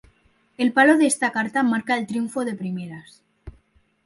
El 0.57 0.73
palo 0.73 0.97
de 0.97 1.05
esta 1.05 1.31
carta 1.31 1.61
marca 1.61 1.95
el 1.95 2.07
triunfo 2.07 2.43
"de 2.43 2.55
primeras". 2.55 3.21